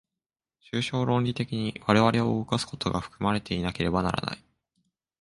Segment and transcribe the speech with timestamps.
[0.61, 4.43] 抽象論理的に我々を動かすことが含まれていなければならない。